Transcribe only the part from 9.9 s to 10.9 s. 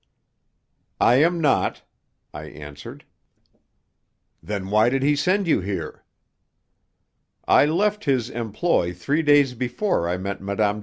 I met Mme.